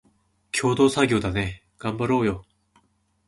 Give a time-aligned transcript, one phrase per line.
[0.51, 2.43] 共同作業だね、がんばろーよ